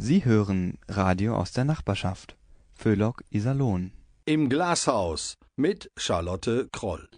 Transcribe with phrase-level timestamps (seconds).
[0.00, 2.36] Sie hören Radio aus der Nachbarschaft.
[2.72, 3.90] Föhlock Iserlohn.
[4.26, 7.08] Im Glashaus mit Charlotte Kroll.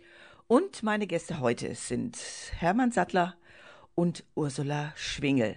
[0.46, 2.16] Und meine Gäste heute sind
[2.56, 3.34] Hermann Sattler
[3.94, 5.56] und Ursula Schwingel.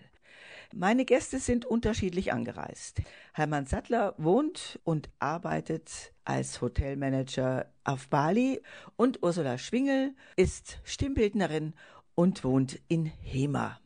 [0.73, 3.01] Meine Gäste sind unterschiedlich angereist.
[3.33, 8.61] Hermann Sattler wohnt und arbeitet als Hotelmanager auf Bali
[8.97, 11.73] und Ursula Schwingel ist Stimmbildnerin
[12.15, 13.79] und wohnt in Hema.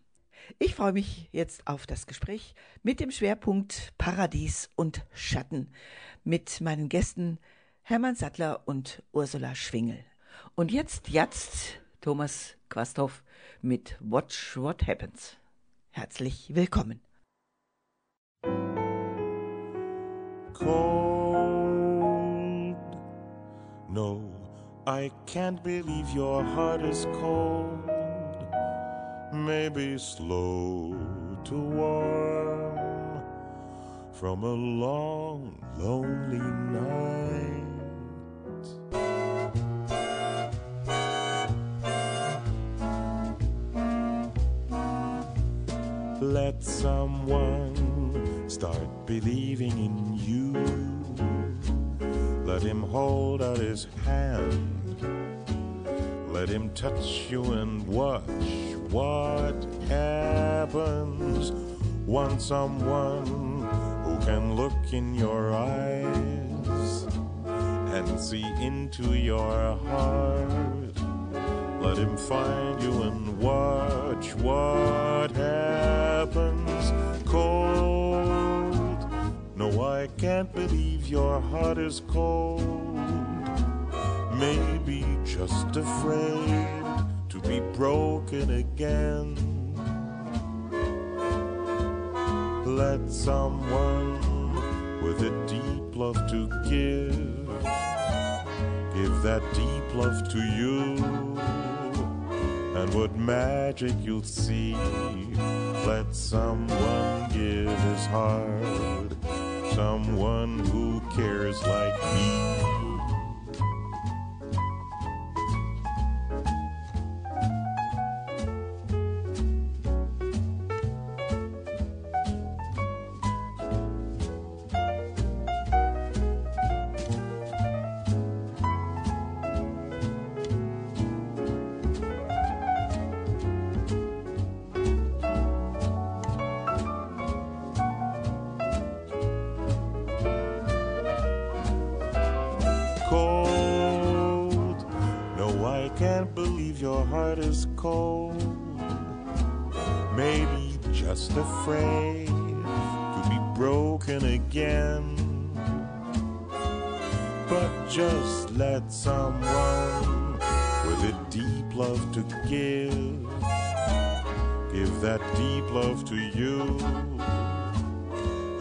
[0.60, 5.70] Ich freue mich jetzt auf das Gespräch mit dem Schwerpunkt Paradies und Schatten
[6.24, 7.38] mit meinen Gästen
[7.84, 10.04] Hermann Sattler und Ursula Schwingel.
[10.56, 13.24] Und jetzt, jetzt Thomas Quasthoff
[13.62, 15.38] mit Watch What Happens.
[15.92, 17.02] Herzlich willkommen.
[20.54, 21.18] Cold.
[23.90, 24.32] No,
[24.88, 27.97] I can't believe your heart is cold.
[29.46, 30.96] Maybe slow
[31.46, 33.22] to warm
[34.12, 36.40] from a long, lonely
[36.74, 37.64] night.
[46.22, 50.54] Let someone start believing in you.
[52.44, 54.74] Let him hold out his hand.
[56.30, 58.24] Let him touch you and watch
[58.98, 61.52] what happens.
[62.08, 63.28] Want someone
[64.04, 67.06] who can look in your eyes
[67.96, 70.96] and see into your heart.
[71.80, 76.84] Let him find you and watch what happens.
[77.24, 78.98] Cold.
[79.56, 82.98] No, I can't believe your heart is cold.
[84.34, 86.87] Maybe just afraid
[87.48, 89.36] be broken again.
[92.66, 94.20] Let someone
[95.02, 97.16] with a deep love to give,
[98.94, 100.98] give that deep love to you.
[102.76, 104.76] And what magic you'll see.
[105.86, 109.14] Let someone give his heart,
[109.74, 112.77] someone who cares like me.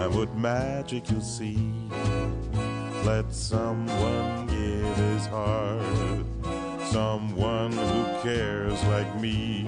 [0.07, 1.59] And what magic you'll see.
[3.03, 6.25] Let someone give his heart.
[6.85, 9.67] Someone who cares like me.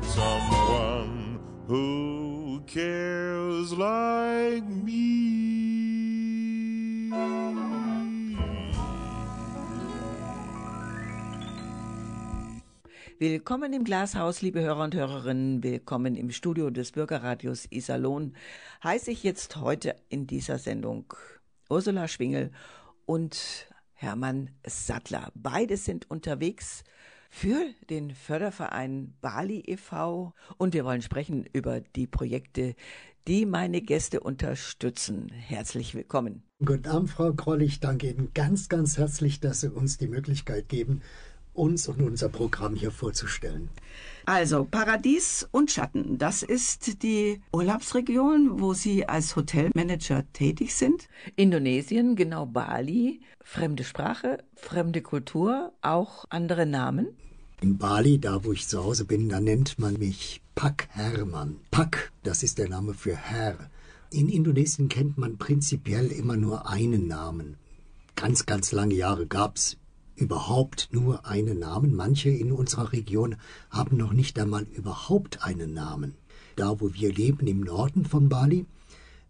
[0.00, 1.38] Someone
[1.68, 5.04] who cares like me.
[13.26, 15.62] Willkommen im Glashaus, liebe Hörer und Hörerinnen.
[15.62, 18.36] Willkommen im Studio des Bürgerradios Iserlohn.
[18.84, 21.10] Heiße ich jetzt heute in dieser Sendung
[21.70, 22.50] Ursula Schwingel
[23.06, 25.32] und Hermann Sattler.
[25.34, 26.84] Beide sind unterwegs
[27.30, 30.34] für den Förderverein Bali e.V.
[30.58, 32.74] und wir wollen sprechen über die Projekte,
[33.26, 35.30] die meine Gäste unterstützen.
[35.30, 36.42] Herzlich willkommen.
[36.62, 37.62] Guten Abend, Frau Kroll.
[37.62, 41.00] Ich danke Ihnen ganz, ganz herzlich, dass Sie uns die Möglichkeit geben,
[41.54, 43.70] uns und unser Programm hier vorzustellen.
[44.26, 51.08] Also Paradies und Schatten, das ist die Urlaubsregion, wo Sie als Hotelmanager tätig sind.
[51.36, 57.08] Indonesien, genau Bali, fremde Sprache, fremde Kultur, auch andere Namen.
[57.60, 61.56] In Bali, da wo ich zu Hause bin, da nennt man mich Pak Hermann.
[61.70, 63.70] Pak, das ist der Name für Herr.
[64.10, 67.56] In Indonesien kennt man prinzipiell immer nur einen Namen.
[68.16, 69.76] Ganz, ganz lange Jahre gab's
[70.16, 71.94] überhaupt nur einen Namen.
[71.94, 73.36] Manche in unserer Region
[73.70, 76.14] haben noch nicht einmal überhaupt einen Namen.
[76.56, 78.66] Da, wo wir leben, im Norden von Bali,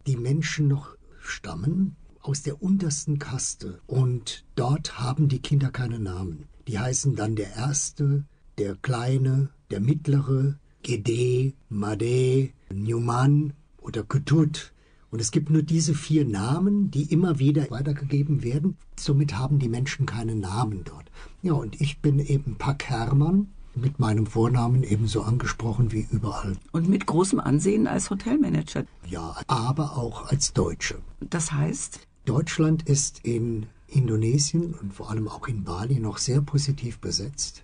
[0.07, 6.45] die Menschen noch stammen aus der untersten Kaste und dort haben die Kinder keine Namen.
[6.69, 8.25] Die heißen dann der Erste,
[8.59, 14.74] der Kleine, der Mittlere, Gede, Made, Newman oder Kutut.
[15.15, 18.77] Und es gibt nur diese vier Namen, die immer wieder weitergegeben werden.
[18.99, 21.09] Somit haben die Menschen keine Namen dort.
[21.41, 23.47] Ja, und ich bin eben Pack Hermann,
[23.77, 26.57] mit meinem Vornamen ebenso angesprochen wie überall.
[26.73, 28.87] Und mit großem Ansehen als Hotelmanager.
[29.09, 30.99] Ja, aber auch als Deutsche.
[31.21, 32.01] Das heißt?
[32.25, 37.63] Deutschland ist in Indonesien und vor allem auch in Bali noch sehr positiv besetzt.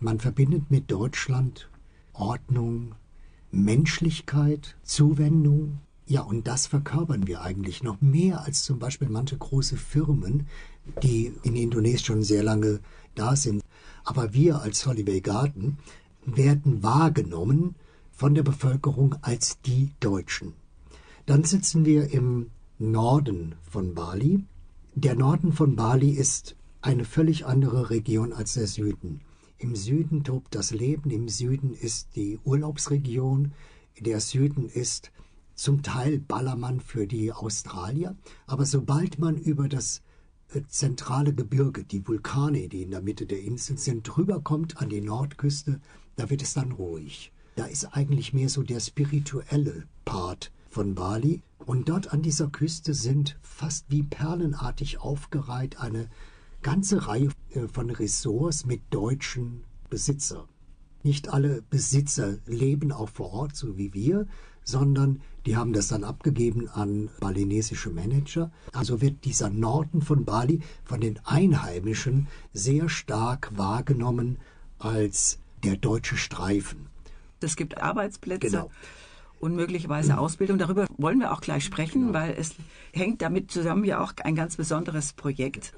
[0.00, 1.68] Man verbindet mit Deutschland
[2.14, 2.94] Ordnung,
[3.50, 5.80] Menschlichkeit, Zuwendung.
[6.10, 10.46] Ja, und das verkörpern wir eigentlich noch mehr als zum Beispiel manche große Firmen,
[11.02, 12.80] die in Indonesien schon sehr lange
[13.14, 13.62] da sind.
[14.04, 15.76] Aber wir als Holiday Garden
[16.24, 17.74] werden wahrgenommen
[18.10, 20.54] von der Bevölkerung als die Deutschen.
[21.26, 24.42] Dann sitzen wir im Norden von Bali.
[24.94, 29.20] Der Norden von Bali ist eine völlig andere Region als der Süden.
[29.58, 33.52] Im Süden tobt das Leben, im Süden ist die Urlaubsregion,
[34.00, 35.12] der Süden ist
[35.58, 38.16] zum Teil Ballermann für die Australier,
[38.46, 40.02] aber sobald man über das
[40.54, 44.88] äh, zentrale Gebirge, die Vulkane, die in der Mitte der Insel sind, drüber kommt an
[44.88, 45.80] die Nordküste,
[46.14, 47.32] da wird es dann ruhig.
[47.56, 51.42] Da ist eigentlich mehr so der spirituelle Part von Bali.
[51.66, 56.08] Und dort an dieser Küste sind fast wie perlenartig aufgereiht eine
[56.62, 60.46] ganze Reihe äh, von Ressorts mit deutschen Besitzern.
[61.02, 64.26] Nicht alle Besitzer leben auch vor Ort, so wie wir,
[64.68, 68.50] sondern die haben das dann abgegeben an balinesische Manager.
[68.72, 74.38] Also wird dieser Norden von Bali von den Einheimischen sehr stark wahrgenommen
[74.78, 76.86] als der deutsche Streifen.
[77.40, 78.46] Es gibt Arbeitsplätze.
[78.46, 78.70] Genau
[79.40, 80.58] und möglicherweise Ausbildung.
[80.58, 82.56] Darüber wollen wir auch gleich sprechen, weil es
[82.92, 85.72] hängt damit zusammen ja auch ein ganz besonderes Projekt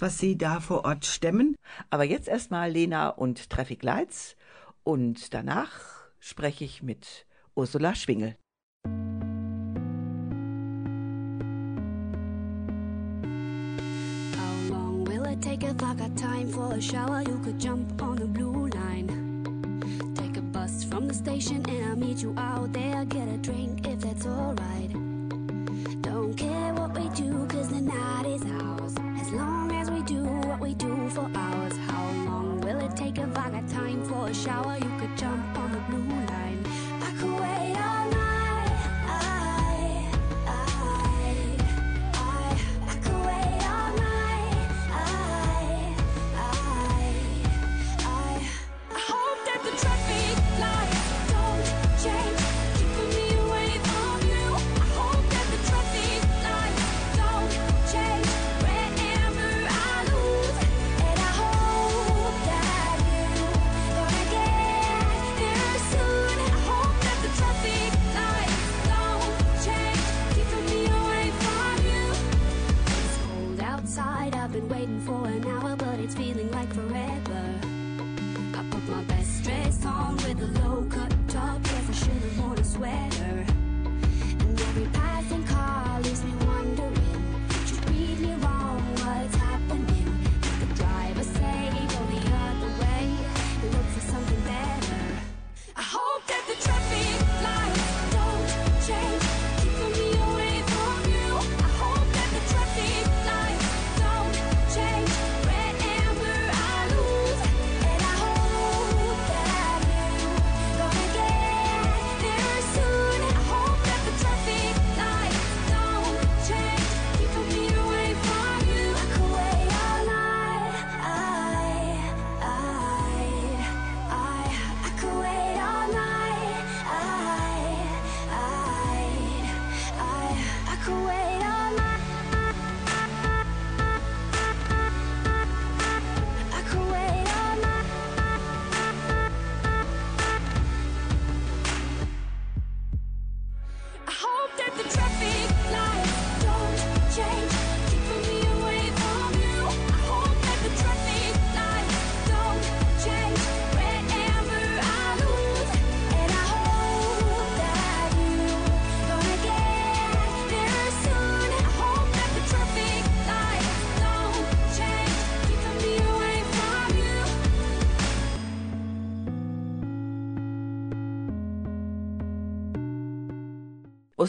[0.00, 1.56] was Sie da vor Ort stemmen.
[1.90, 4.36] Aber jetzt erstmal Lena und Traffic Lights
[4.82, 5.70] und danach
[6.18, 7.26] spreche ich mit
[7.60, 8.34] Ursula Schwingel.
[14.34, 17.20] How long will it take if I got time for a shower?
[17.22, 19.08] You could jump on the blue line.
[20.14, 23.04] Take a bus from the station and I'll meet you out there.
[23.04, 24.90] Get a drink if that's alright.
[26.00, 28.94] Don't care what we do, cause the night is ours.
[29.20, 31.76] As long as we do what we do for hours.
[31.88, 34.78] How long will it take if I got time for a shower?
[34.78, 36.49] You could jump on the blue line.
[37.22, 37.99] I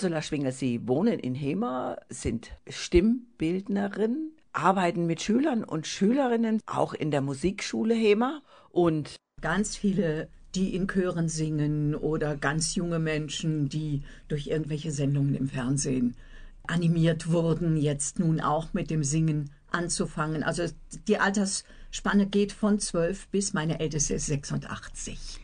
[0.01, 7.11] Ursula Schwinger, Sie wohnen in Hema, sind Stimmbildnerin, arbeiten mit Schülern und Schülerinnen, auch in
[7.11, 8.41] der Musikschule Hema
[8.71, 15.35] und ganz viele die in Chören singen oder ganz junge Menschen, die durch irgendwelche Sendungen
[15.35, 16.15] im Fernsehen
[16.65, 20.41] animiert wurden, jetzt nun auch mit dem Singen anzufangen.
[20.41, 20.63] Also
[21.07, 25.39] die Altersspanne geht von zwölf bis meine älteste ist 86.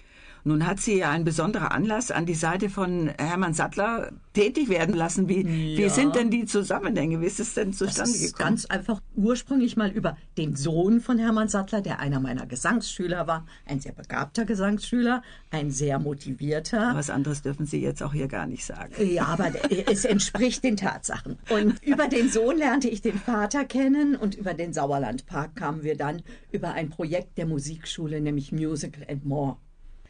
[0.48, 4.96] Nun hat sie ja ein besonderer Anlass an die Seite von Hermann Sattler tätig werden
[4.96, 5.28] lassen.
[5.28, 5.78] Wie, ja.
[5.78, 7.20] wie sind denn die Zusammenhänge?
[7.20, 8.52] Wie ist es denn zustande das ist gekommen?
[8.52, 13.46] Ganz einfach ursprünglich mal über den Sohn von Hermann Sattler, der einer meiner Gesangsschüler war,
[13.66, 16.92] ein sehr begabter Gesangsschüler, ein sehr motivierter.
[16.94, 18.94] Was anderes dürfen Sie jetzt auch hier gar nicht sagen.
[19.06, 19.52] Ja, aber
[19.92, 21.40] es entspricht den Tatsachen.
[21.50, 25.98] Und über den Sohn lernte ich den Vater kennen und über den Sauerlandpark kamen wir
[25.98, 26.22] dann
[26.54, 29.58] über ein Projekt der Musikschule, nämlich Musical and More.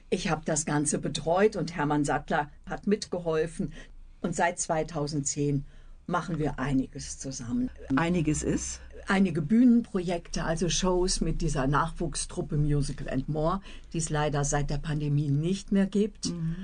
[0.10, 3.74] Ich habe das Ganze betreut und Hermann Sattler hat mitgeholfen.
[4.22, 5.66] Und seit 2010
[6.06, 7.70] machen wir einiges zusammen.
[7.96, 8.80] Einiges ist?
[9.08, 13.62] Einige Bühnenprojekte, also Shows mit dieser Nachwuchstruppe Musical and More,
[13.94, 16.28] die es leider seit der Pandemie nicht mehr gibt.
[16.28, 16.56] Mhm.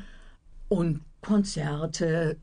[0.70, 2.38] Und Konzerte.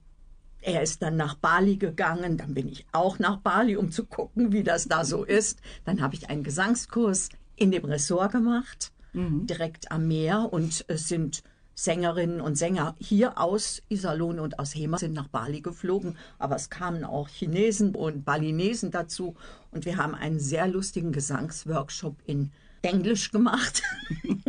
[0.63, 4.53] Er ist dann nach Bali gegangen, dann bin ich auch nach Bali, um zu gucken,
[4.53, 5.61] wie das da so ist.
[5.87, 9.47] Dann habe ich einen Gesangskurs in dem Ressort gemacht mhm.
[9.47, 11.43] direkt am Meer und es sind
[11.75, 16.69] Sängerinnen und Sänger hier aus Iserlohn und aus Hema sind nach Bali geflogen, aber es
[16.69, 19.35] kamen auch Chinesen und Balinesen dazu
[19.71, 22.51] und wir haben einen sehr lustigen Gesangsworkshop in
[22.83, 23.83] Englisch gemacht.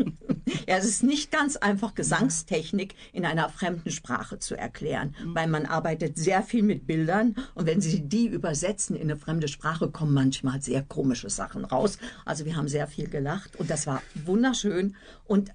[0.67, 5.36] ja, es ist nicht ganz einfach, Gesangstechnik in einer fremden Sprache zu erklären, mhm.
[5.36, 9.48] weil man arbeitet sehr viel mit Bildern und wenn Sie die übersetzen in eine fremde
[9.48, 11.98] Sprache, kommen manchmal sehr komische Sachen raus.
[12.25, 15.51] Also wir haben sehr viel gelacht und das war wunderschön und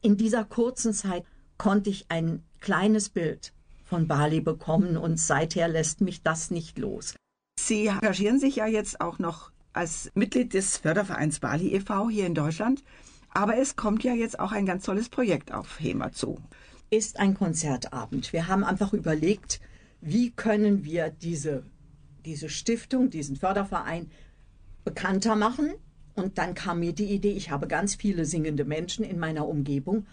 [0.00, 1.24] in dieser kurzen Zeit
[1.58, 3.52] konnte ich ein kleines Bild
[3.84, 7.14] von Bali bekommen und seither lässt mich das nicht los.
[7.58, 12.08] Sie engagieren sich ja jetzt auch noch als Mitglied des Fördervereins Bali e.V.
[12.08, 12.82] hier in Deutschland.
[13.36, 16.38] Aber es kommt ja jetzt auch ein ganz tolles Projekt auf HEMA zu.
[16.88, 18.32] Ist ein Konzertabend.
[18.32, 19.60] Wir haben einfach überlegt,
[20.00, 21.62] wie können wir diese,
[22.24, 24.10] diese Stiftung, diesen Förderverein
[24.86, 25.74] bekannter machen.
[26.14, 30.06] Und dann kam mir die Idee, ich habe ganz viele singende Menschen in meiner Umgebung.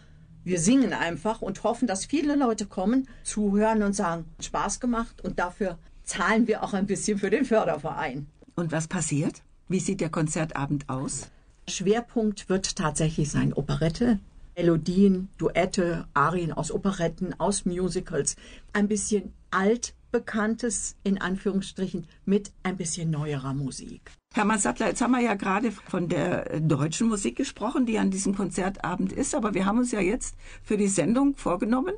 [0.43, 5.39] Wir singen einfach und hoffen, dass viele Leute kommen, zuhören und sagen, Spaß gemacht und
[5.39, 8.27] dafür zahlen wir auch ein bisschen für den Förderverein.
[8.55, 9.43] Und was passiert?
[9.69, 11.29] Wie sieht der Konzertabend aus?
[11.67, 14.19] Schwerpunkt wird tatsächlich sein Operette,
[14.55, 18.35] Melodien, Duette, Arien aus Operetten, aus Musicals,
[18.73, 24.11] ein bisschen altbekanntes in Anführungsstrichen mit ein bisschen neuerer Musik.
[24.33, 28.35] Hermann Sattler, jetzt haben wir ja gerade von der deutschen Musik gesprochen, die an diesem
[28.35, 31.93] Konzertabend ist, aber wir haben uns ja jetzt für die Sendung vorgenommen,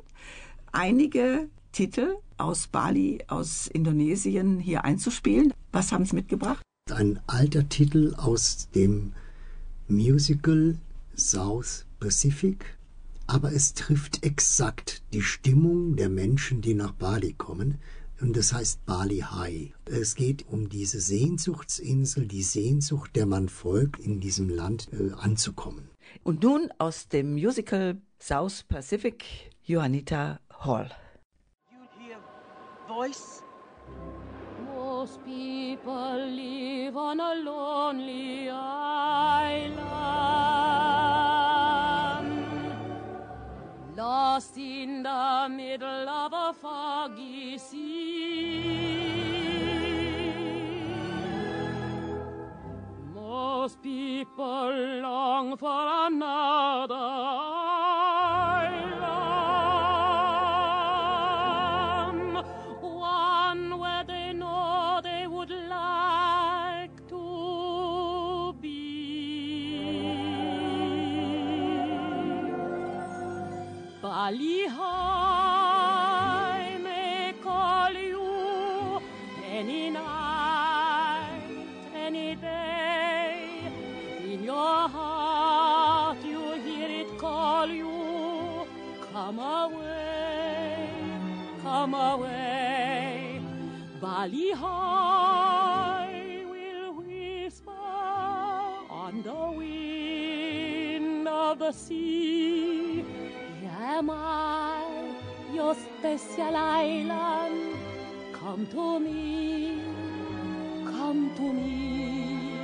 [0.72, 5.52] einige Titel aus Bali, aus Indonesien hier einzuspielen.
[5.72, 6.62] Was haben Sie mitgebracht?
[6.90, 9.12] Ein alter Titel aus dem
[9.88, 10.78] Musical
[11.16, 12.76] South Pacific,
[13.28, 17.78] aber es trifft exakt die Stimmung der Menschen, die nach Bali kommen.
[18.20, 19.72] Und das heißt Bali High.
[19.84, 25.90] Es geht um diese Sehnsuchtsinsel, die Sehnsucht, der man folgt, in diesem Land äh, anzukommen.
[26.24, 29.24] Und nun aus dem Musical South Pacific,
[29.62, 30.90] Johannita Hall.
[31.70, 32.18] You hear
[32.88, 33.42] voice
[35.06, 39.78] Most people live on a lonely island,
[43.96, 48.16] lost in the middle of a foggy sea.
[53.14, 54.72] Most people
[55.02, 57.55] long for another
[74.26, 76.02] Ali High
[76.82, 79.00] may call you
[79.48, 81.46] any night,
[81.94, 83.60] any day.
[84.24, 88.66] In your heart you hear it call you.
[89.12, 90.88] Come away,
[91.62, 93.40] come away.
[94.00, 97.70] Bali High will whisper
[98.90, 102.75] on the wind of the sea
[103.96, 105.14] am I,
[105.54, 107.76] your special island.
[108.34, 109.80] Come to me,
[110.84, 112.60] come to me.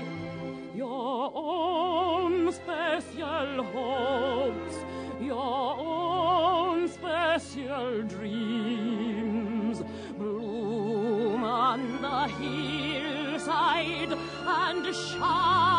[0.75, 4.77] Your own special hopes,
[5.21, 9.83] your own special dreams
[10.19, 15.72] bloom on the hillside and shine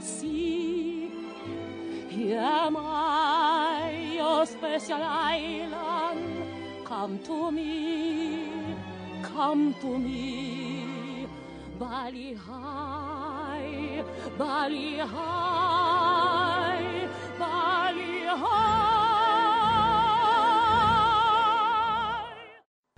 [0.00, 1.10] sea.
[2.08, 6.44] Here am I, your special island.
[6.84, 8.74] Come to me,
[9.22, 11.26] come to me.
[11.78, 14.04] Bali High,
[14.36, 15.08] Bali High,
[17.38, 18.80] Bali High.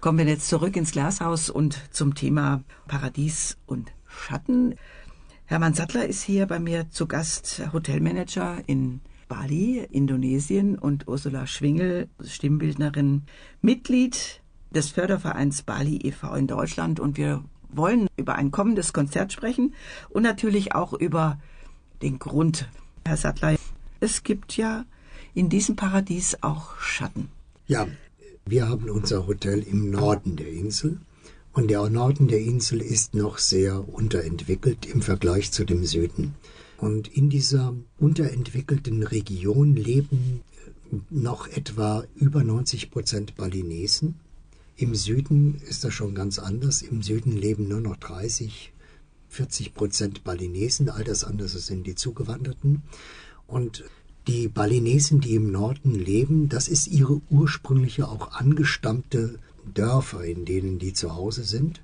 [0.01, 4.75] Kommen wir jetzt zurück ins Glashaus und zum Thema Paradies und Schatten.
[5.47, 12.09] Hermann Sattler ist hier bei mir zu Gast, Hotelmanager in Bali, Indonesien und Ursula Schwingel,
[12.25, 13.23] Stimmbildnerin,
[13.61, 16.35] Mitglied des Fördervereins Bali e.V.
[16.35, 19.75] in Deutschland und wir wollen über ein kommendes Konzert sprechen
[20.11, 21.39] und natürlich auch über
[22.03, 22.69] den Grund.
[23.05, 23.57] Herr Sattler,
[24.01, 24.85] es gibt ja
[25.35, 27.29] in diesem Paradies auch Schatten.
[27.67, 27.87] Ja,
[28.45, 31.01] wir haben unser Hotel im Norden der Insel
[31.53, 36.35] und der Norden der Insel ist noch sehr unterentwickelt im Vergleich zu dem Süden.
[36.79, 40.41] Und in dieser unterentwickelten Region leben
[41.11, 44.17] noch etwa über 90 Prozent Balinesen.
[44.77, 46.83] Im Süden ist das schon ganz anders.
[46.83, 48.73] Im Süden leben nur noch 30,
[49.29, 50.89] 40 Prozent Balinesen.
[50.89, 52.83] All das andere sind die Zugewanderten.
[53.47, 53.85] Und
[54.27, 59.39] die Balinesen, die im Norden leben, das ist ihre ursprüngliche, auch angestammte
[59.75, 61.83] Dörfer, in denen die zu Hause sind.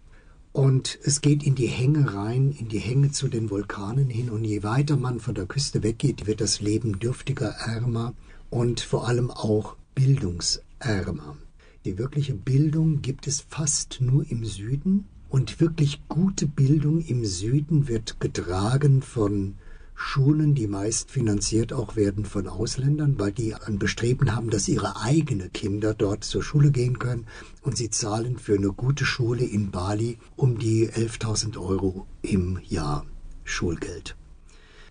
[0.52, 4.30] Und es geht in die Hänge rein, in die Hänge zu den Vulkanen hin.
[4.30, 8.14] Und je weiter man von der Küste weggeht, wird das Leben dürftiger, ärmer
[8.50, 11.36] und vor allem auch bildungsärmer.
[11.84, 15.06] Die wirkliche Bildung gibt es fast nur im Süden.
[15.28, 19.56] Und wirklich gute Bildung im Süden wird getragen von
[20.00, 25.00] Schulen, die meist finanziert auch werden von Ausländern, weil die ein Bestreben haben, dass ihre
[25.00, 27.26] eigenen Kinder dort zur Schule gehen können
[27.62, 33.04] und sie zahlen für eine gute Schule in Bali um die 11.000 Euro im Jahr
[33.42, 34.16] Schulgeld.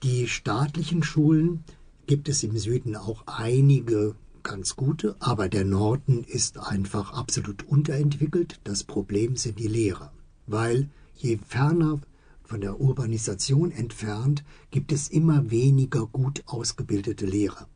[0.04, 1.64] Die staatlichen Schulen
[2.06, 8.60] gibt es im Süden auch einige ganz gute, aber der Norden ist einfach absolut unterentwickelt.
[8.66, 10.12] Das Problem sind die Lehrer,
[10.48, 12.02] weil je ferner
[12.48, 17.68] von der Urbanisation entfernt, gibt es immer weniger gut ausgebildete Lehrer.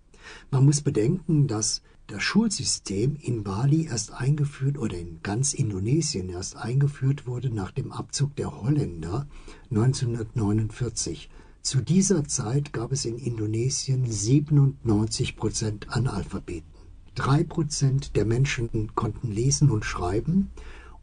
[0.50, 6.58] Man muss bedenken, dass das Schulsystem in Bali erst eingeführt oder in ganz Indonesien erst
[6.58, 9.28] eingeführt wurde nach dem Abzug der Holländer
[9.70, 11.30] 1949.
[11.62, 16.72] Zu dieser Zeit gab es in Indonesien 97 Prozent Analphabeten.
[17.16, 20.50] Drei Prozent der Menschen konnten lesen und schreiben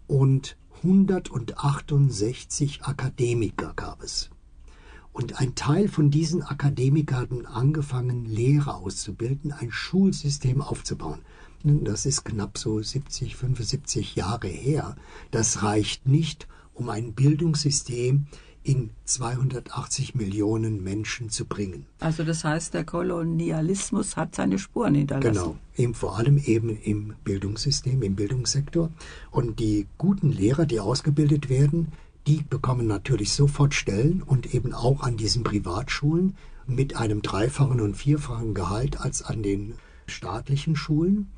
[0.07, 4.31] und 168 Akademiker gab es.
[5.13, 11.21] Und ein Teil von diesen Akademikern hatten angefangen, Lehrer auszubilden, ein Schulsystem aufzubauen.
[11.65, 14.95] Das ist knapp so 70, 75 Jahre her.
[15.33, 18.29] Das reicht nicht, um ein Bildungssystem
[18.63, 21.87] in 280 Millionen Menschen zu bringen.
[22.01, 25.33] Also das heißt, der Kolonialismus hat seine Spuren hinterlassen.
[25.33, 28.91] Genau, eben vor allem eben im Bildungssystem, im Bildungssektor.
[29.31, 31.93] Und die guten Lehrer, die ausgebildet werden,
[32.27, 37.97] die bekommen natürlich sofort Stellen und eben auch an diesen Privatschulen mit einem dreifachen und
[37.97, 39.75] vierfachen Gehalt als an den
[40.07, 41.31] staatlichen Schulen.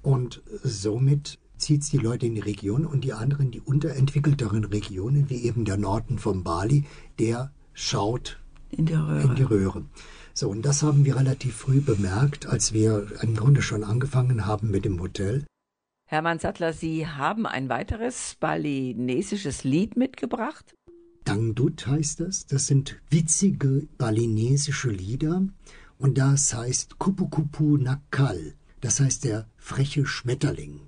[0.00, 5.28] Und somit zieht es die Leute in die Region und die anderen, die unterentwickelteren Regionen,
[5.30, 6.84] wie eben der Norden von Bali,
[7.18, 8.38] der schaut
[8.70, 9.22] in die Röhre.
[9.22, 9.84] In die Röhre.
[10.34, 14.70] So, und das haben wir relativ früh bemerkt, als wir im Grunde schon angefangen haben
[14.70, 15.44] mit dem Hotel.
[16.06, 20.74] Hermann Sattler, Sie haben ein weiteres balinesisches Lied mitgebracht.
[21.24, 22.46] Dangdut heißt das.
[22.46, 25.46] Das sind witzige balinesische Lieder.
[25.98, 28.54] Und das heißt Kupu Kupu Nakal.
[28.80, 30.87] Das heißt der freche Schmetterling.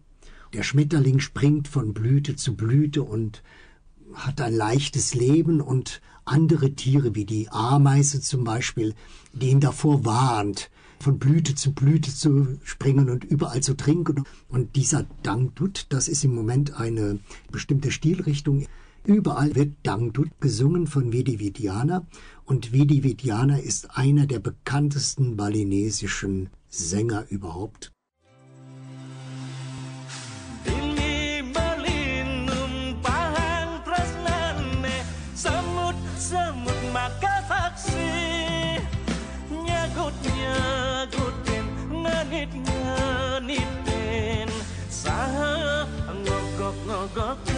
[0.53, 3.43] Der Schmetterling springt von Blüte zu Blüte und
[4.15, 8.95] hat ein leichtes Leben und andere Tiere wie die Ameise zum Beispiel,
[9.33, 14.25] die ihn davor warnt, von Blüte zu Blüte zu springen und überall zu trinken.
[14.49, 17.21] Und dieser Dangdut, das ist im Moment eine
[17.53, 18.67] bestimmte Stilrichtung.
[19.05, 22.07] Überall wird Dangdut gesungen von Vidi Vidiana
[22.45, 27.93] und Vidi Vidiana ist einer der bekanntesten balinesischen Sänger überhaupt.
[36.21, 38.07] ra một mà cá phát xì
[39.51, 41.65] nhà gột nhà gột tiền
[42.03, 44.49] nga nít nga nít tên
[44.91, 45.29] xa
[46.25, 47.50] ngọc ngọc ngọc gọt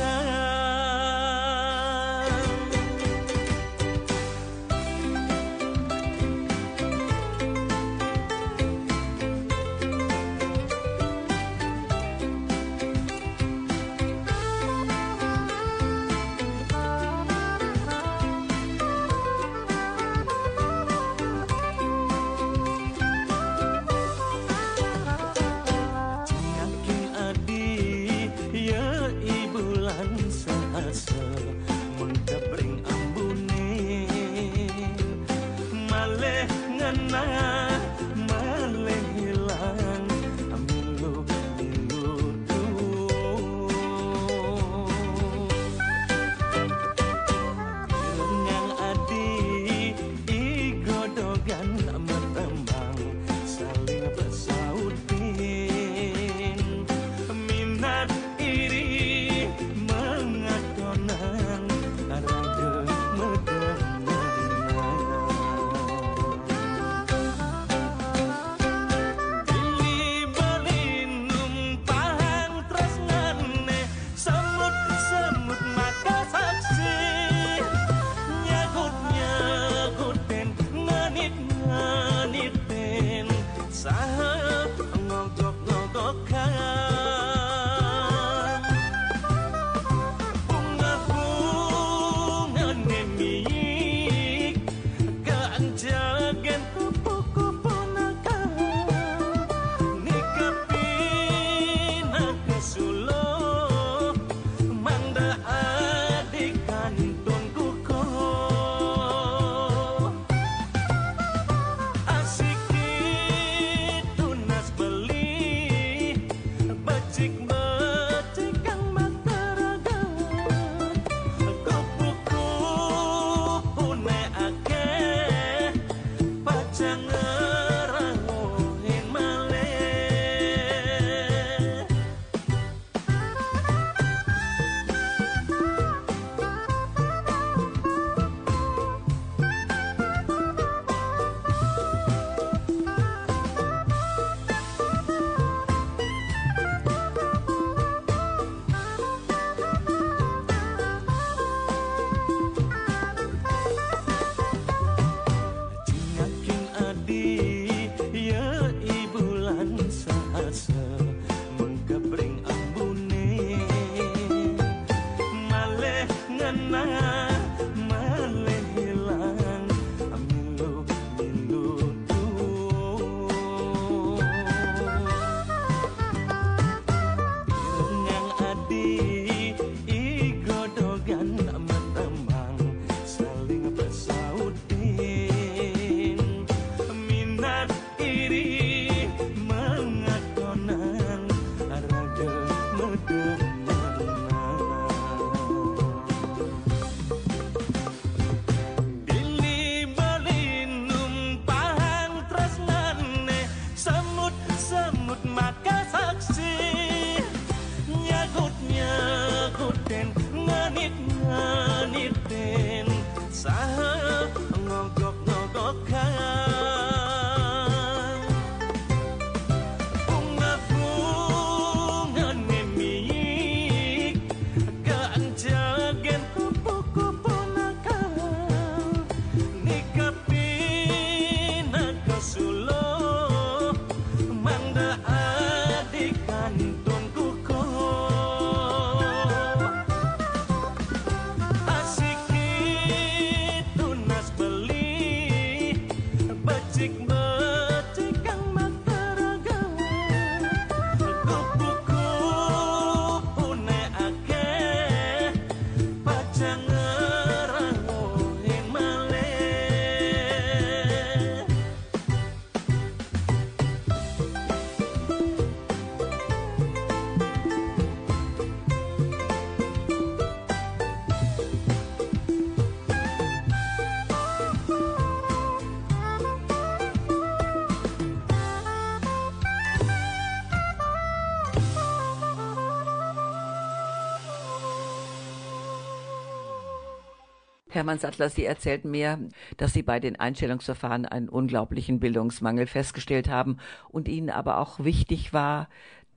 [287.74, 289.18] Hermann Sattler, Sie erzählten mir,
[289.56, 293.56] dass Sie bei den Einstellungsverfahren einen unglaublichen Bildungsmangel festgestellt haben
[293.88, 295.68] und Ihnen aber auch wichtig war,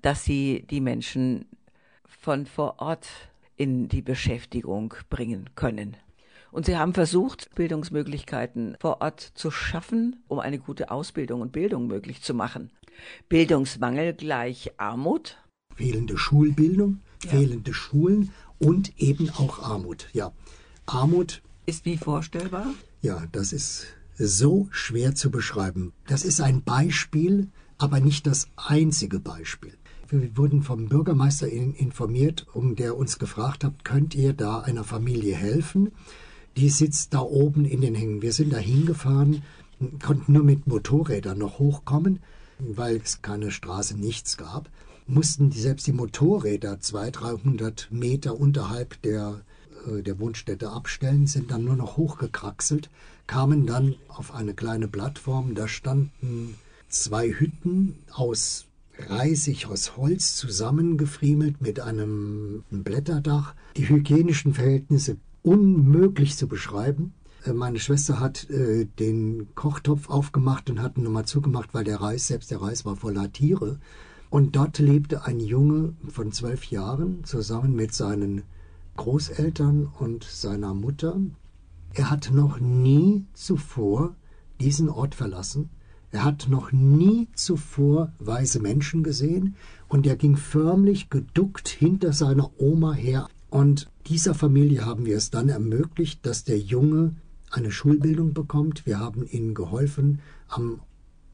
[0.02, 1.46] dass Sie die Menschen
[2.06, 3.08] von vor Ort
[3.56, 5.96] in die Beschäftigung bringen können.
[6.52, 11.88] Und Sie haben versucht, Bildungsmöglichkeiten vor Ort zu schaffen, um eine gute Ausbildung und Bildung
[11.88, 12.72] möglich zu machen.
[13.30, 15.38] Bildungsmangel gleich Armut?
[15.76, 17.32] Fehlende Schulbildung, Ja.
[17.32, 20.08] fehlende Schulen und eben auch Armut.
[20.14, 20.32] Ja,
[20.86, 22.68] Armut Ist wie vorstellbar?
[23.02, 23.86] Ja, das ist
[24.18, 25.94] so schwer zu beschreiben.
[26.08, 29.74] Das ist ein Beispiel, aber nicht das einzige Beispiel.
[30.08, 34.84] Wir wurden vom Bürgermeister in- informiert, um der uns gefragt hat, könnt ihr da einer
[34.84, 35.92] Familie helfen?
[36.58, 38.22] Die sitzt da oben in den Hängen.
[38.22, 39.42] Wir sind da hingefahren,
[40.02, 42.20] konnten nur mit Motorrädern noch hochkommen,
[42.60, 44.70] weil es keine Straße, nichts gab.
[45.08, 49.42] Mussten die, selbst die Motorräder 200, 300 Meter unterhalb der
[49.88, 52.90] der Wohnstätte abstellen, sind dann nur noch hochgekraxelt,
[53.28, 56.56] kamen dann auf eine kleine Plattform, da standen
[56.90, 58.66] zwei Hütten aus
[58.98, 63.54] Reisig aus Holz zusammengefriemelt mit einem Blätterdach.
[63.76, 67.14] Die hygienischen Verhältnisse unmöglich zu beschreiben.
[67.46, 72.02] Äh, Meine Schwester hat äh, den Kochtopf aufgemacht und hat ihn nochmal zugemacht, weil der
[72.02, 73.80] Reis, selbst der Reis war voller Tiere.
[74.30, 78.44] Und dort lebte ein Junge von zwölf Jahren zusammen mit seinen
[78.96, 81.20] Großeltern und seiner Mutter.
[81.94, 84.16] Er hat noch nie zuvor
[84.60, 85.70] diesen Ort verlassen.
[86.12, 89.56] Er hat noch nie zuvor weise Menschen gesehen
[89.88, 93.28] und er ging förmlich geduckt hinter seiner Oma her.
[93.50, 97.16] Und dieser Familie haben wir es dann ermöglicht, dass der Junge
[97.52, 98.86] eine Schulbildung bekommt.
[98.86, 100.82] Wir haben ihnen geholfen, am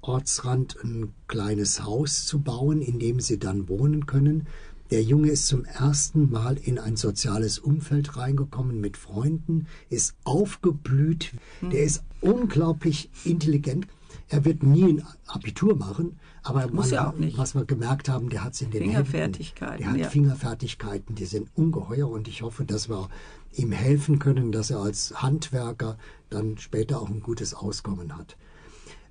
[0.01, 4.47] Ortsrand ein kleines Haus zu bauen, in dem sie dann wohnen können.
[4.91, 11.31] Der Junge ist zum ersten Mal in ein soziales Umfeld reingekommen mit Freunden, ist aufgeblüht,
[11.61, 13.87] der ist unglaublich intelligent.
[14.27, 18.43] Er wird nie ein Abitur machen, aber Muss man, ja was wir gemerkt haben, der
[18.43, 19.83] hat es in den Fingerfertigkeiten, Händen.
[19.83, 20.09] Der hat ja.
[20.09, 23.07] Fingerfertigkeiten, die sind ungeheuer und ich hoffe, dass wir
[23.53, 25.97] ihm helfen können, dass er als Handwerker
[26.29, 28.35] dann später auch ein gutes Auskommen hat.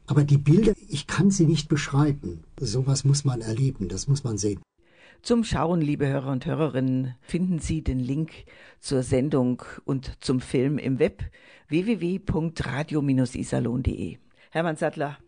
[0.06, 2.40] Aber die Bilder, ich kann sie nicht beschreiben.
[2.58, 4.60] Sowas muss man erleben, das muss man sehen.
[5.22, 8.46] Zum Schauen, liebe Hörer und Hörerinnen, finden Sie den Link
[8.80, 11.22] zur Sendung und zum Film im Web
[11.68, 14.16] www.radio-isalon.de.
[14.50, 15.18] Hermann Sattler,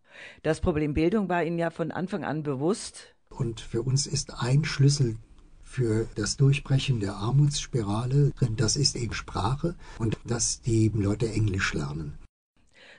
[0.42, 3.14] das Problem Bildung war Ihnen ja von Anfang an bewusst.
[3.28, 5.18] Und für uns ist ein Schlüssel
[5.62, 12.16] für das Durchbrechen der Armutsspirale, das ist eben Sprache und dass die Leute Englisch lernen.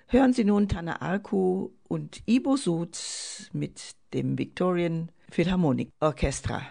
[0.07, 2.99] Hören Sie nun Tana Arku und Ibo Sud
[3.51, 6.61] mit dem Victorian Philharmonic Orchestra.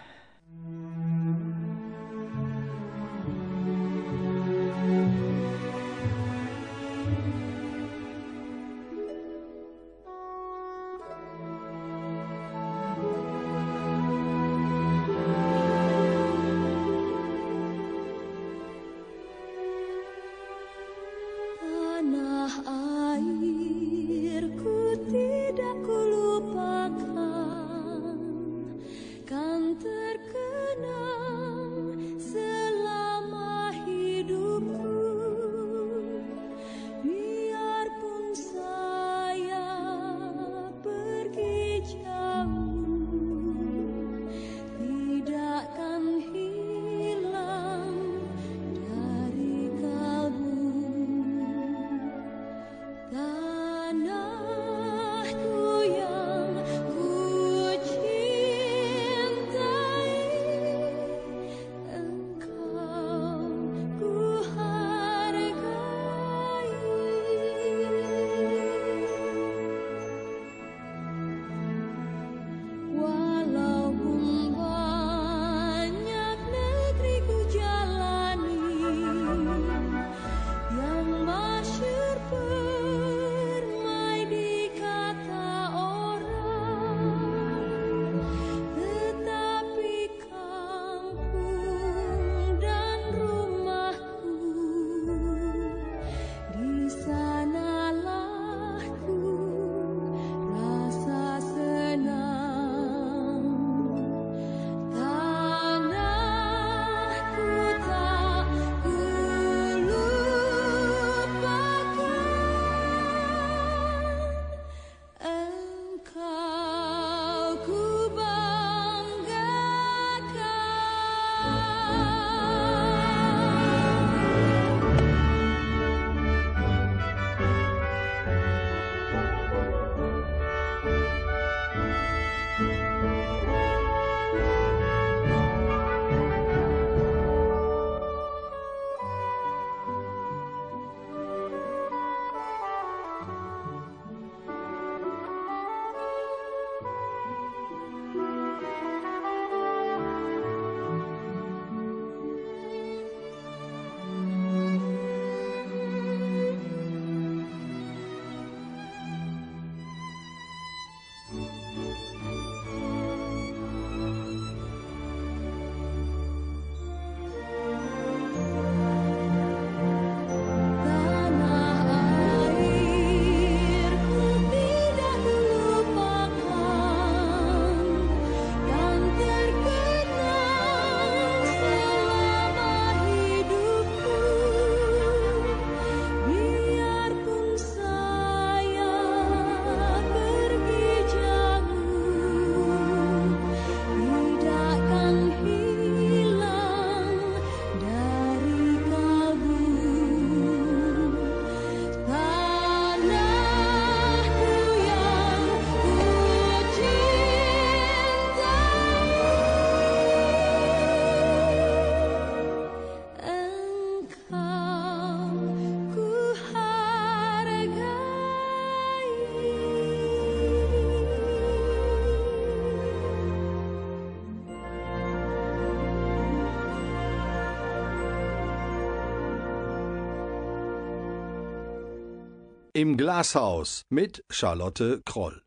[232.83, 235.41] Im Glashaus mit Charlotte Kroll.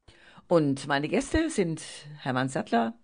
[0.49, 1.83] Und meine Gäste sind
[2.23, 2.99] Hermann Sattler,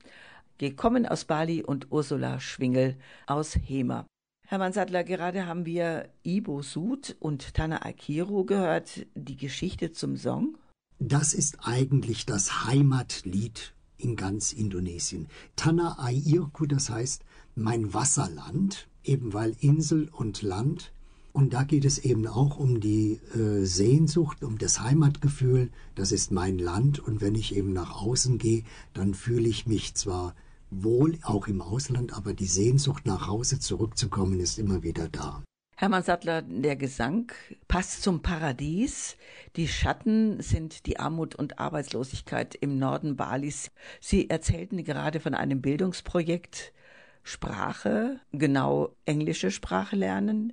[0.57, 4.07] gekommen aus Bali, und Ursula Schwingel aus Hema.
[4.47, 10.57] Hermann Sattler, gerade haben wir Ibo Sud und Tana Akiro gehört, die Geschichte zum Song.
[10.99, 15.29] Das ist eigentlich das Heimatlied in ganz Indonesien.
[15.57, 17.23] Tanah Airku, das heißt
[17.55, 20.90] mein Wasserland, eben weil Insel und Land.
[21.33, 26.31] Und da geht es eben auch um die äh, Sehnsucht, um das Heimatgefühl, das ist
[26.31, 26.99] mein Land.
[26.99, 30.35] Und wenn ich eben nach außen gehe, dann fühle ich mich zwar
[30.71, 35.42] wohl, auch im Ausland, aber die Sehnsucht nach Hause zurückzukommen ist immer wieder da.
[35.77, 37.33] Hermann Sattler, der Gesang
[37.66, 39.16] passt zum Paradies.
[39.57, 43.73] Die Schatten sind die Armut und Arbeitslosigkeit im Norden Balis.
[44.01, 46.73] Sie erzählten gerade von einem Bildungsprojekt
[47.25, 50.53] Sprache, genau englische Sprache lernen.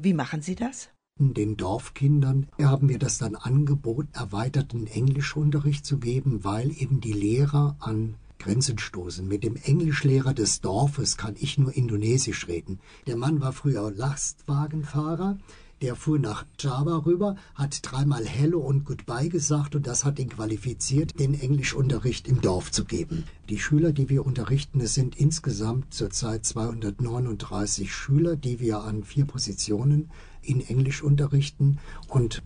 [0.00, 0.90] Wie machen Sie das?
[1.18, 7.76] Den Dorfkindern haben wir das dann angeboten, erweiterten Englischunterricht zu geben, weil eben die Lehrer
[7.80, 9.26] an Grenzen stoßen.
[9.26, 12.78] Mit dem Englischlehrer des Dorfes kann ich nur Indonesisch reden.
[13.08, 15.38] Der Mann war früher Lastwagenfahrer.
[15.80, 20.28] Der fuhr nach Java rüber, hat dreimal Hello und Goodbye gesagt und das hat ihn
[20.28, 23.24] qualifiziert, den Englischunterricht im Dorf zu geben.
[23.48, 29.24] Die Schüler, die wir unterrichten, es sind insgesamt zurzeit 239 Schüler, die wir an vier
[29.24, 30.10] Positionen
[30.42, 32.42] in Englisch unterrichten und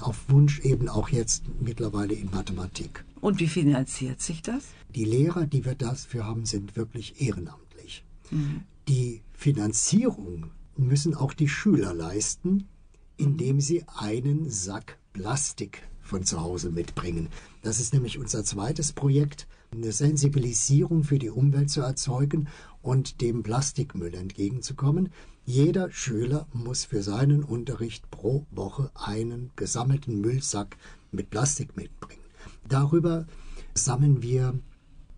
[0.00, 3.04] auf Wunsch eben auch jetzt mittlerweile in Mathematik.
[3.20, 4.62] Und wie finanziert sich das?
[4.94, 8.04] Die Lehrer, die wir dafür haben, sind wirklich ehrenamtlich.
[8.30, 8.62] Mhm.
[8.88, 12.68] Die Finanzierung müssen auch die Schüler leisten,
[13.16, 17.28] indem sie einen Sack Plastik von zu Hause mitbringen.
[17.62, 22.48] Das ist nämlich unser zweites Projekt, eine Sensibilisierung für die Umwelt zu erzeugen
[22.82, 25.10] und dem Plastikmüll entgegenzukommen.
[25.44, 30.76] Jeder Schüler muss für seinen Unterricht pro Woche einen gesammelten Müllsack
[31.10, 32.22] mit Plastik mitbringen.
[32.68, 33.26] Darüber
[33.74, 34.58] sammeln wir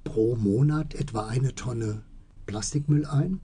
[0.04, 2.02] pro Monat etwa eine Tonne
[2.46, 3.40] Plastikmüll ein.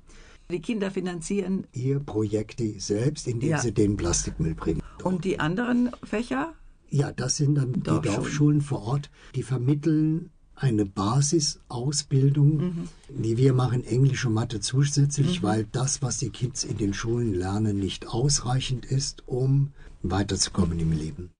[0.50, 3.58] Die Kinder finanzieren ihr Projekte selbst, indem ja.
[3.58, 4.82] sie den Plastikmüll bringen.
[5.02, 6.54] Und die anderen Fächer?
[6.90, 8.02] Ja, das sind dann Dorfschulen.
[8.02, 12.88] die Dorfschulen vor Ort, die vermitteln eine Basisausbildung, mhm.
[13.08, 15.46] die wir machen, Englisch und Mathe zusätzlich, mhm.
[15.46, 20.92] weil das, was die Kids in den Schulen lernen, nicht ausreichend ist, um weiterzukommen im
[20.92, 21.33] Leben.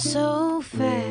[0.00, 1.09] So fast,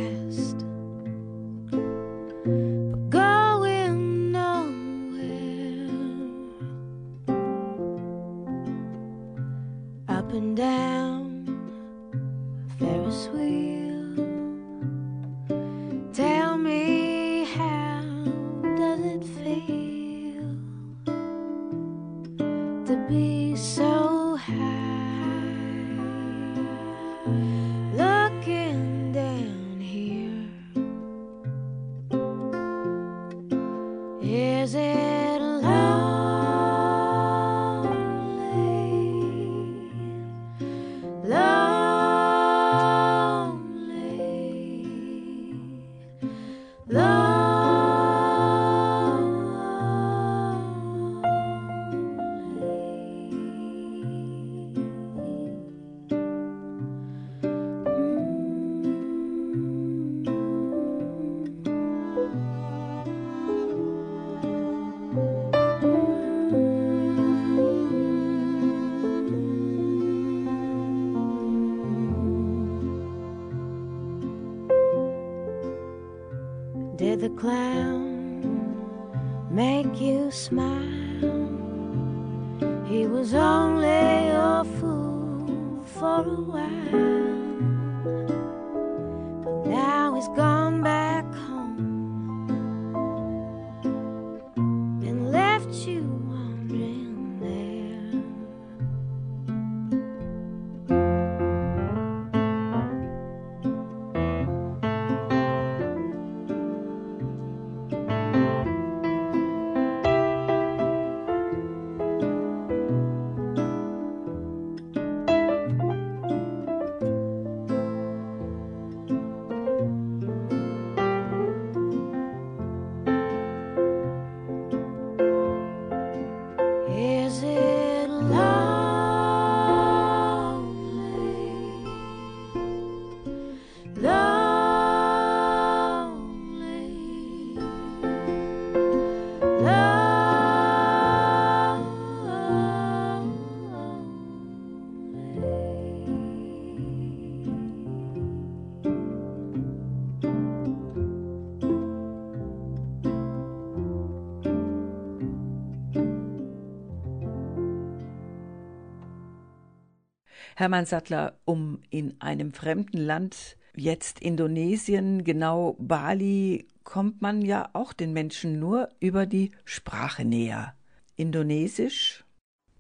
[160.60, 167.94] Hermann Sattler, um in einem fremden Land, jetzt Indonesien, genau Bali, kommt man ja auch
[167.94, 170.74] den Menschen nur über die Sprache näher.
[171.16, 172.26] Indonesisch?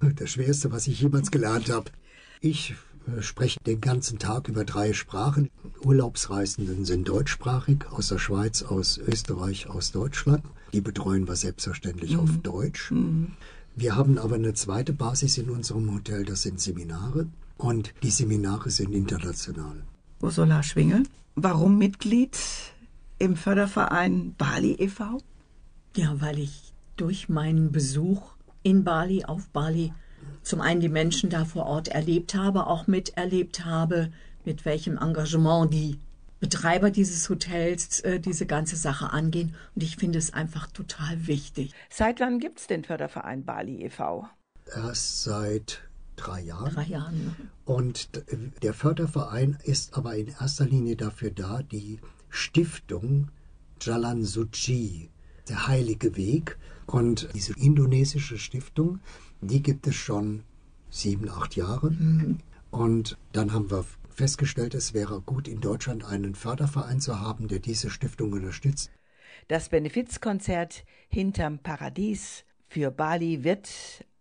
[0.01, 1.89] Das Schwerste, was ich jemals gelernt habe.
[2.41, 2.75] Ich
[3.07, 5.49] äh, spreche den ganzen Tag über drei Sprachen.
[5.81, 10.43] Urlaubsreisenden sind deutschsprachig, aus der Schweiz, aus Österreich, aus Deutschland.
[10.73, 12.19] Die betreuen wir selbstverständlich mhm.
[12.19, 12.91] auf Deutsch.
[12.91, 13.37] Mhm.
[13.77, 17.27] Wir haben aber eine zweite Basis in unserem Hotel, das sind Seminare.
[17.59, 19.83] Und die Seminare sind international.
[20.21, 21.03] Ursula Schwingel,
[21.35, 22.37] warum Mitglied
[23.19, 25.17] im Förderverein Bali e.V.?
[25.93, 29.93] Ja, weil ich durch meinen Besuch in Bali, auf Bali,
[30.41, 34.09] zum einen die Menschen da vor Ort erlebt habe, auch miterlebt habe,
[34.45, 35.99] mit welchem Engagement die
[36.39, 39.53] Betreiber dieses Hotels äh, diese ganze Sache angehen.
[39.75, 41.73] Und ich finde es einfach total wichtig.
[41.89, 44.29] Seit wann gibt es den Förderverein Bali e.V.?
[44.73, 45.88] Erst seit
[46.19, 46.73] drei Jahren.
[46.73, 47.35] Drei Jahren.
[47.65, 48.09] Und
[48.63, 51.99] der Förderverein ist aber in erster Linie dafür da, die
[52.29, 53.29] Stiftung
[53.81, 55.09] Jalan Suci,
[55.47, 56.57] der Heilige Weg.
[56.85, 58.99] Und diese indonesische Stiftung,
[59.41, 60.43] die gibt es schon
[60.89, 61.91] sieben, acht Jahre.
[61.91, 62.39] Mhm.
[62.71, 67.59] Und dann haben wir festgestellt, es wäre gut, in Deutschland einen Förderverein zu haben, der
[67.59, 68.91] diese Stiftung unterstützt.
[69.47, 73.69] Das Benefizkonzert Hinterm Paradies für Bali wird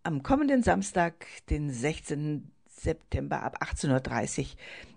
[0.08, 2.50] am kommenden Samstag, den 16.
[2.66, 4.46] September ab 18.30 Uhr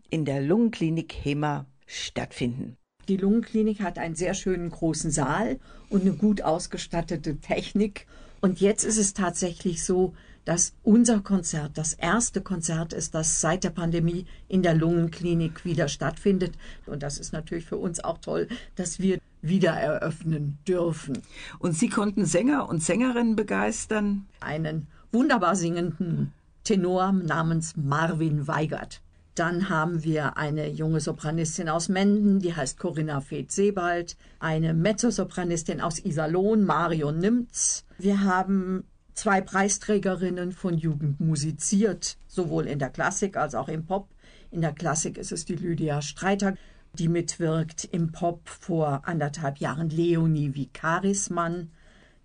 [0.09, 2.77] in der Lungenklinik Hema stattfinden.
[3.09, 5.59] Die Lungenklinik hat einen sehr schönen großen Saal
[5.89, 8.07] und eine gut ausgestattete Technik.
[8.39, 10.13] Und jetzt ist es tatsächlich so,
[10.45, 15.89] dass unser Konzert das erste Konzert ist, das seit der Pandemie in der Lungenklinik wieder
[15.89, 16.53] stattfindet.
[16.85, 18.47] Und das ist natürlich für uns auch toll,
[18.77, 21.21] dass wir wieder eröffnen dürfen.
[21.59, 24.27] Und Sie konnten Sänger und Sängerinnen begeistern?
[24.39, 26.33] Einen wunderbar singenden
[26.63, 29.01] Tenor namens Marvin Weigert.
[29.35, 36.03] Dann haben wir eine junge Sopranistin aus Menden, die heißt Corinna Feth-Sebald, eine Mezzosopranistin aus
[36.03, 37.85] Iserlohn, Marion Nimtz.
[37.97, 38.83] Wir haben
[39.13, 44.09] zwei Preisträgerinnen von Jugend musiziert, sowohl in der Klassik als auch im Pop.
[44.51, 46.55] In der Klassik ist es die Lydia Streiter,
[46.93, 51.71] die mitwirkt im Pop vor anderthalb Jahren Leonie Vikarismann.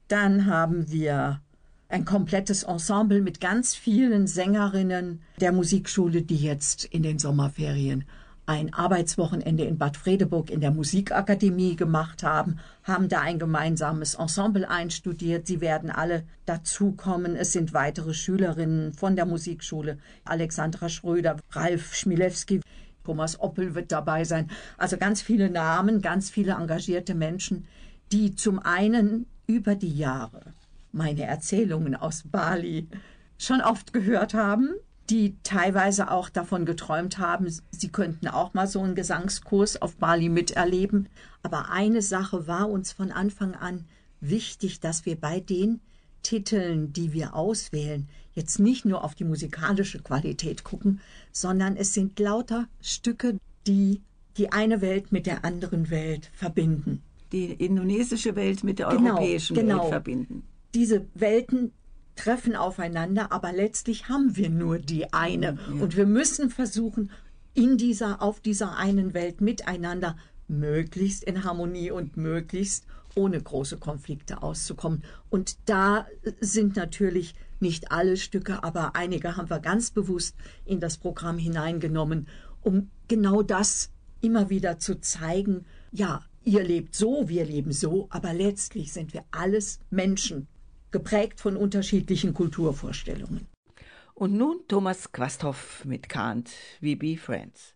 [0.09, 1.41] Dann haben wir
[1.89, 8.05] ein komplettes Ensemble mit ganz vielen Sängerinnen der Musikschule, die jetzt in den Sommerferien
[8.47, 14.71] ein Arbeitswochenende in Bad Fredeburg in der Musikakademie gemacht haben, haben da ein gemeinsames Ensemble
[14.71, 15.49] einstudiert.
[15.49, 17.35] Sie werden alle dazukommen.
[17.35, 19.99] Es sind weitere Schülerinnen von der Musikschule.
[20.25, 22.61] Alexandra Schröder, Ralf Schmilewski,
[23.05, 24.49] Thomas Oppel wird dabei sein.
[24.79, 27.67] Also ganz viele Namen, ganz viele engagierte Menschen,
[28.13, 30.55] die zum einen über die Jahre
[30.97, 32.89] meine Erzählungen aus Bali
[33.39, 34.71] schon oft gehört haben,
[35.11, 40.29] die teilweise auch davon geträumt haben, sie könnten auch mal so einen Gesangskurs auf Bali
[40.29, 41.09] miterleben.
[41.43, 43.85] Aber eine Sache war uns von Anfang an
[44.21, 45.81] wichtig, dass wir bei den
[46.23, 52.19] Titeln, die wir auswählen, jetzt nicht nur auf die musikalische Qualität gucken, sondern es sind
[52.19, 54.03] lauter Stücke, die
[54.37, 57.03] die eine Welt mit der anderen Welt verbinden.
[57.33, 59.83] Die indonesische Welt mit der genau, europäischen genau.
[59.83, 60.43] Welt verbinden
[60.77, 61.73] diese Welten
[62.17, 65.59] treffen aufeinander, aber letztlich haben wir nur die eine.
[65.75, 65.83] Ja.
[65.83, 67.11] Und wir müssen versuchen,
[67.55, 70.17] in dieser, auf dieser einen Welt miteinander
[70.49, 75.03] möglichst in Harmonie und möglichst ohne große Konflikte auszukommen.
[75.31, 76.07] Und da
[76.41, 82.29] sind natürlich nicht alle Stücke, aber einige haben wir ganz bewusst in das Programm hineingenommen,
[82.61, 85.65] um genau das immer wieder zu zeigen.
[85.91, 90.49] Ja, ihr lebt so, wir leben so, aber letztlich sind wir alles Menschen
[90.97, 93.49] geprägt von unterschiedlichen Kulturvorstellungen.
[94.15, 97.75] Und nun Thomas Quasthoff mit Kant, We Be Friends.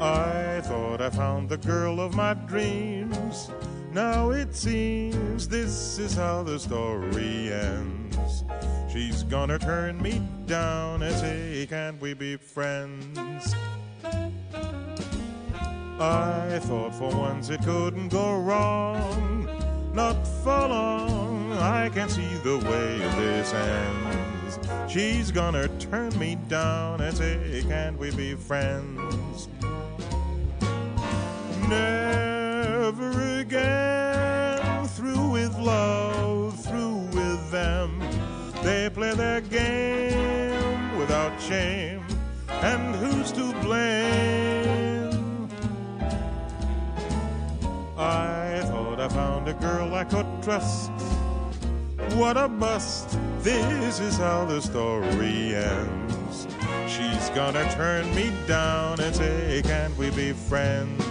[0.00, 3.50] I thought I found the girl of my dreams.
[3.92, 8.03] Now it seems this is how the story ends.
[8.88, 13.54] She's gonna turn me down and say, Can't we be friends?
[16.00, 19.48] I thought for once it couldn't go wrong.
[19.94, 24.58] Not for long, I can see the way this ends.
[24.92, 29.48] She's gonna turn me down and say, Can't we be friends?
[31.68, 34.86] Never again.
[34.88, 38.00] Through with love, through with them.
[38.64, 42.02] They play their game without shame.
[42.48, 45.50] and who's to blame?
[47.98, 50.90] I thought I found a girl I could trust.
[52.14, 53.18] What a bust!
[53.40, 56.48] This is how the story ends.
[56.88, 61.04] She's gonna turn me down and say, Can't we be friends?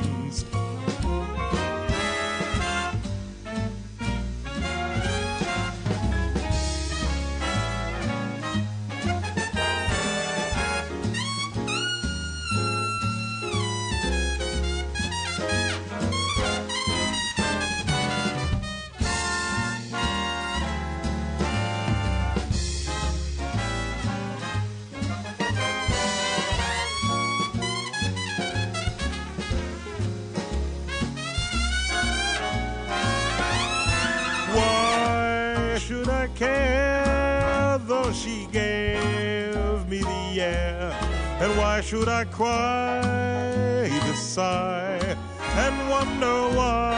[41.94, 45.16] Should I cry to sigh
[45.64, 46.98] and wonder why?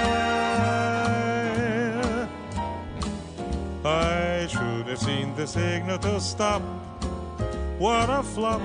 [3.83, 6.61] I should have seen the signal to stop.
[7.77, 8.61] What a flop!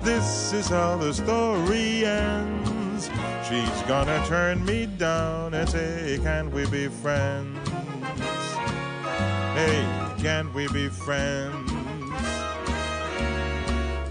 [0.00, 3.10] This is how the story ends.
[3.48, 7.58] She's gonna turn me down and say, Can't we be friends?
[9.58, 9.84] Hey,
[10.18, 11.67] can't we be friends?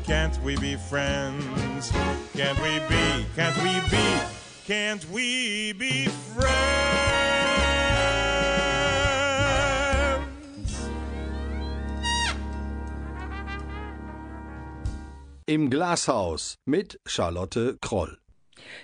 [0.07, 1.91] Can't we be friends?
[2.33, 3.25] Can't we be?
[3.35, 4.05] Can't we be?
[4.65, 6.47] Can't we be friends?
[15.45, 18.17] Im Glashaus mit Charlotte Kroll.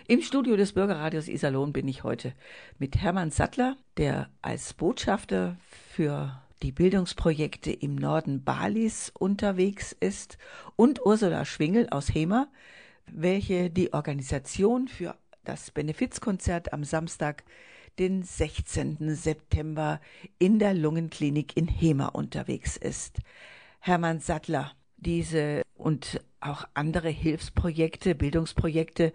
[0.09, 2.33] Im Studio des Bürgerradios Iserlohn bin ich heute
[2.79, 5.55] mit Hermann Sattler, der als Botschafter
[5.95, 10.37] für die Bildungsprojekte im Norden Balis unterwegs ist,
[10.77, 12.47] und Ursula Schwingel aus Hema,
[13.05, 17.43] welche die Organisation für das Benefizkonzert am Samstag,
[17.99, 19.13] den 16.
[19.15, 19.99] September
[20.39, 23.19] in der Lungenklinik in Hema unterwegs ist.
[23.79, 29.13] Hermann Sattler, diese und auch andere Hilfsprojekte, Bildungsprojekte,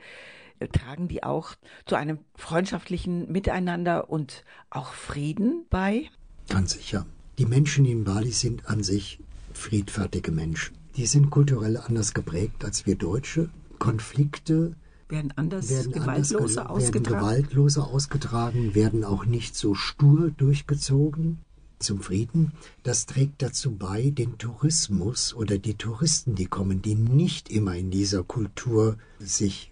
[0.60, 1.54] äh, tragen die auch
[1.86, 6.10] zu einem freundschaftlichen Miteinander und auch Frieden bei?
[6.48, 7.06] Ganz sicher.
[7.38, 9.20] Die Menschen in Bali sind an sich
[9.52, 10.76] friedfertige Menschen.
[10.96, 13.48] Die sind kulturell anders geprägt als wir Deutsche.
[13.78, 14.74] Konflikte
[15.08, 17.04] Werden anders werden anders gewaltloser ausgetragen?
[17.04, 21.38] werden gewaltloser ausgetragen, werden auch nicht so stur durchgezogen
[21.78, 22.50] zum Frieden.
[22.82, 27.92] Das trägt dazu bei, den Tourismus oder die Touristen, die kommen, die nicht immer in
[27.92, 29.70] dieser Kultur sich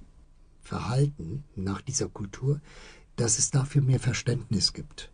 [0.63, 2.61] verhalten, nach dieser Kultur,
[3.17, 5.11] dass es dafür mehr Verständnis gibt.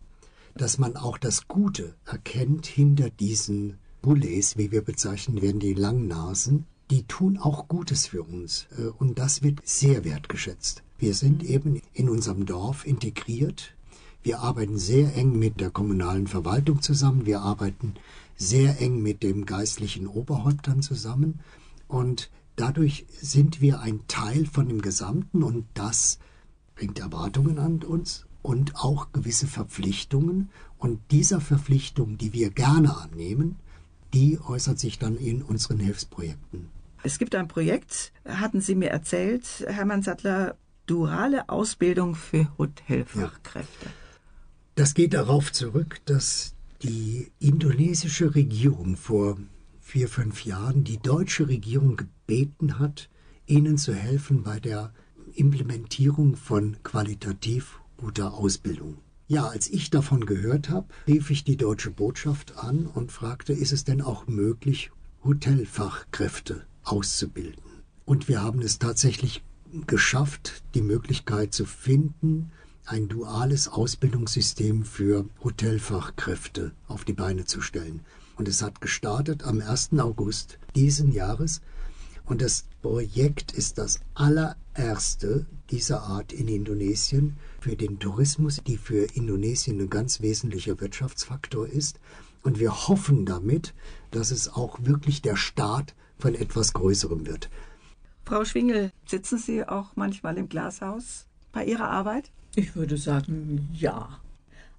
[0.55, 6.65] Dass man auch das Gute erkennt hinter diesen Bullies, wie wir bezeichnen werden, die Langnasen,
[6.91, 8.67] die tun auch Gutes für uns.
[8.77, 10.83] Äh, Und das wird sehr wertgeschätzt.
[10.99, 13.73] Wir sind eben in unserem Dorf integriert.
[14.21, 17.25] Wir arbeiten sehr eng mit der kommunalen Verwaltung zusammen.
[17.25, 17.95] Wir arbeiten
[18.35, 21.39] sehr eng mit dem geistlichen Oberhäuptern zusammen.
[21.87, 26.19] Und dadurch sind wir ein Teil von dem Gesamten und das
[26.75, 30.51] bringt Erwartungen an uns und auch gewisse Verpflichtungen.
[30.77, 33.55] Und dieser Verpflichtung, die wir gerne annehmen,
[34.13, 36.69] die äußert sich dann in unseren Hilfsprojekten.
[37.01, 43.87] Es gibt ein Projekt, hatten Sie mir erzählt, Hermann Sattler, duale Ausbildung für Hotelfachkräfte.
[44.75, 49.37] Das geht darauf zurück, dass die indonesische Regierung vor
[49.81, 53.09] vier, fünf Jahren die deutsche Regierung gebeten hat,
[53.45, 54.93] ihnen zu helfen bei der
[55.35, 58.97] Implementierung von qualitativ guter Ausbildung.
[59.27, 63.71] Ja, als ich davon gehört habe, rief ich die deutsche Botschaft an und fragte, ist
[63.71, 64.91] es denn auch möglich,
[65.23, 67.63] Hotelfachkräfte auszubilden?
[68.03, 69.41] Und wir haben es tatsächlich
[69.87, 72.51] geschafft, die Möglichkeit zu finden,
[72.85, 78.01] ein duales Ausbildungssystem für Hotelfachkräfte auf die Beine zu stellen.
[78.35, 79.91] Und es hat gestartet am 1.
[79.99, 81.61] August diesen Jahres.
[82.25, 84.01] Und das Projekt ist das
[84.75, 91.67] allererste dieser Art in Indonesien für den Tourismus, die für Indonesien ein ganz wesentlicher Wirtschaftsfaktor
[91.67, 91.99] ist.
[92.43, 93.73] Und wir hoffen damit,
[94.11, 97.49] dass es auch wirklich der Start von etwas Größerem wird.
[98.25, 102.31] Frau Schwingel, sitzen Sie auch manchmal im Glashaus bei Ihrer Arbeit?
[102.55, 104.19] Ich würde sagen, ja.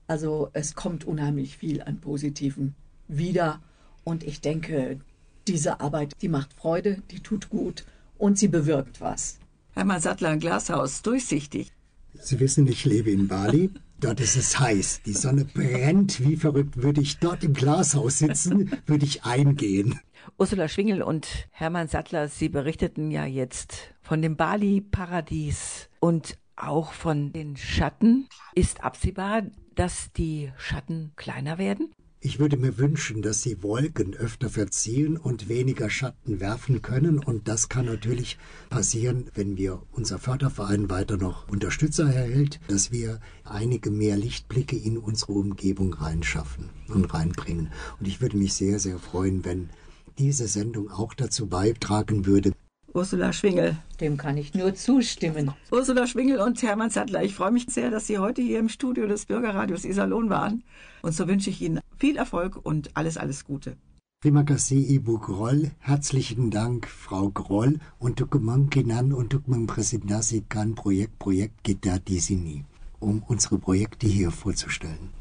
[0.06, 2.74] Also es kommt unheimlich viel an Positiven
[3.08, 3.60] wieder.
[4.04, 5.00] Und ich denke,
[5.48, 7.84] diese Arbeit, die macht Freude, die tut gut
[8.18, 9.38] und sie bewirkt was.
[9.74, 11.72] Hermann Sattler, ein Glashaus, durchsichtig.
[12.14, 13.70] Sie wissen, ich lebe in Bali
[14.04, 15.00] Dort ist es heiß.
[15.06, 16.76] Die Sonne brennt wie verrückt.
[16.76, 19.98] Würde ich dort im Glashaus sitzen, würde ich eingehen.
[20.36, 27.32] Ursula Schwingel und Hermann Sattler, Sie berichteten ja jetzt von dem Bali-Paradies und auch von
[27.32, 28.28] den Schatten.
[28.54, 29.42] Ist absehbar,
[29.74, 31.90] dass die Schatten kleiner werden?
[32.26, 37.18] Ich würde mir wünschen, dass die Wolken öfter verziehen und weniger Schatten werfen können.
[37.18, 38.38] Und das kann natürlich
[38.70, 44.96] passieren, wenn wir unser Förderverein weiter noch Unterstützer erhält, dass wir einige mehr Lichtblicke in
[44.96, 47.70] unsere Umgebung reinschaffen und reinbringen.
[48.00, 49.68] Und ich würde mich sehr, sehr freuen, wenn
[50.16, 52.52] diese Sendung auch dazu beitragen würde,
[52.94, 53.76] Ursula Schwingel.
[54.00, 55.50] Dem kann ich nur zustimmen.
[55.72, 59.08] Ursula Schwingel und Hermann Sattler, ich freue mich sehr, dass Sie heute hier im Studio
[59.08, 60.62] des Bürgerradios Iserlohn waren.
[61.02, 63.76] Und so wünsche ich Ihnen viel Erfolg und alles, alles Gute.
[64.24, 65.70] Terima kasih Ibu Groll.
[65.80, 67.76] Herzlichen Dank, Frau Groll.
[68.00, 72.64] Untuk kemungkinan untuk mempresentasikan Projekt-Projekt kita di sini,
[73.04, 75.12] um unsere Projekte hier vorzustellen.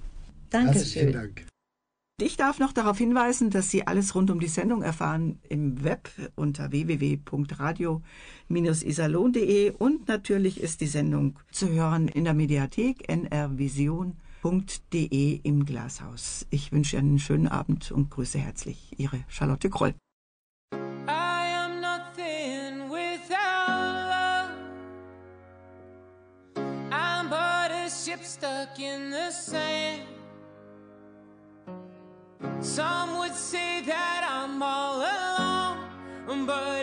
[0.56, 1.12] Dankeschön.
[1.12, 1.44] Dank.
[2.22, 6.10] Ich darf noch darauf hinweisen, dass Sie alles rund um die Sendung erfahren im Web
[6.36, 13.10] unter www.radio-isalon.de und natürlich ist die Sendung zu hören in der Mediathek
[14.44, 16.46] nrvision.de im Glashaus.
[16.50, 19.94] Ich wünsche einen schönen Abend und grüße herzlich Ihre Charlotte Kroll.
[28.06, 30.02] Ship stuck in the sand.
[32.60, 36.83] Some would say that I'm all alone, but